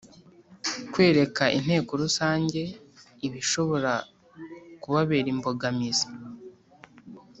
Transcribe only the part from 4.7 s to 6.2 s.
kubabera imbogamizi